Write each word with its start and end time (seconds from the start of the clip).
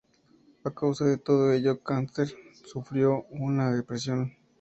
A 0.63 0.71
causa 0.71 1.05
de 1.05 1.19
todo 1.19 1.53
ello, 1.53 1.79
Kastner 1.83 2.35
sufrió 2.65 3.27
una 3.29 3.71
depresión. 3.71 4.33